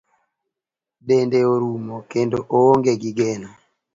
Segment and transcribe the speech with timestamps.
[1.07, 3.49] Dende orumo, kendo oonge gi geno.